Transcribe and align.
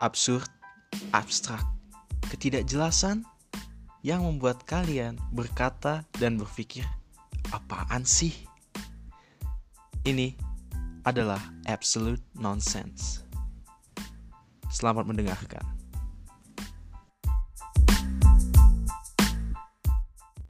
absurd, 0.00 0.48
abstrak, 1.12 1.64
ketidakjelasan 2.32 3.24
yang 4.04 4.24
membuat 4.24 4.64
kalian 4.68 5.16
berkata 5.32 6.04
dan 6.16 6.36
berpikir, 6.40 6.84
"Apaan 7.52 8.04
sih?" 8.04 8.32
Ini 10.06 10.36
adalah 11.02 11.40
absolute 11.66 12.22
nonsense. 12.38 13.26
Selamat 14.70 15.06
mendengarkan. 15.06 15.75